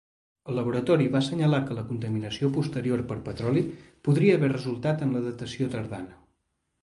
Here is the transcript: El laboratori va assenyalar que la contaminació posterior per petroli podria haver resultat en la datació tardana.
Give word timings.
El 0.51 0.55
laboratori 0.59 1.07
va 1.15 1.19
assenyalar 1.25 1.59
que 1.65 1.75
la 1.79 1.83
contaminació 1.89 2.49
posterior 2.55 3.03
per 3.11 3.17
petroli 3.27 3.63
podria 4.09 4.37
haver 4.39 4.49
resultat 4.55 5.03
en 5.09 5.13
la 5.17 5.21
datació 5.27 5.69
tardana. 5.77 6.19